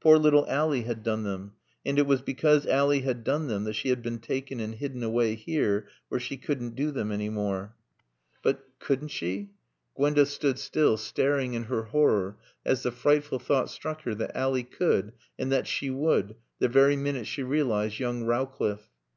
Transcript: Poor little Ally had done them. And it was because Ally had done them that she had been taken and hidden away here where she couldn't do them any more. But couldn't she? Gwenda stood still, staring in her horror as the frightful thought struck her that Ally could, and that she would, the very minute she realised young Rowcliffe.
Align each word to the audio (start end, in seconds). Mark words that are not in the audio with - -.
Poor 0.00 0.18
little 0.18 0.44
Ally 0.48 0.80
had 0.80 1.04
done 1.04 1.22
them. 1.22 1.52
And 1.86 2.00
it 2.00 2.06
was 2.08 2.20
because 2.20 2.66
Ally 2.66 2.98
had 2.98 3.22
done 3.22 3.46
them 3.46 3.62
that 3.62 3.74
she 3.74 3.90
had 3.90 4.02
been 4.02 4.18
taken 4.18 4.58
and 4.58 4.74
hidden 4.74 5.04
away 5.04 5.36
here 5.36 5.86
where 6.08 6.18
she 6.18 6.36
couldn't 6.36 6.74
do 6.74 6.90
them 6.90 7.12
any 7.12 7.28
more. 7.28 7.76
But 8.42 8.60
couldn't 8.80 9.10
she? 9.12 9.50
Gwenda 9.94 10.26
stood 10.26 10.58
still, 10.58 10.96
staring 10.96 11.54
in 11.54 11.62
her 11.66 11.84
horror 11.84 12.40
as 12.64 12.82
the 12.82 12.90
frightful 12.90 13.38
thought 13.38 13.70
struck 13.70 14.02
her 14.02 14.16
that 14.16 14.34
Ally 14.36 14.62
could, 14.62 15.12
and 15.38 15.52
that 15.52 15.68
she 15.68 15.90
would, 15.90 16.34
the 16.58 16.66
very 16.66 16.96
minute 16.96 17.28
she 17.28 17.44
realised 17.44 18.00
young 18.00 18.24
Rowcliffe. 18.24 18.90